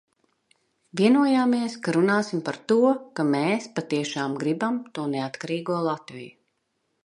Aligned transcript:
Vienojāmies, 1.01 1.75
ka 1.87 1.93
runāsim 1.97 2.41
par 2.49 2.57
to, 2.71 2.79
ka 3.19 3.27
mēs 3.35 3.69
patiešām 3.77 4.41
gribam 4.43 4.83
to 4.97 5.07
neatkarīgo 5.15 5.81
Latviju. 5.93 6.37